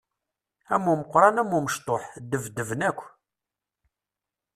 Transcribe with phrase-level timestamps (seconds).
[0.73, 2.99] Am umeqqran am umecṭuḥ, ddbedben akk!